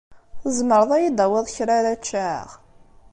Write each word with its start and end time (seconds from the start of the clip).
Tzemreḍ 0.41 0.89
ad 0.95 1.01
yi-d-tawiḍ 1.03 1.45
kra 1.55 1.73
ara 1.79 1.93
ččeɣ? 2.01 2.47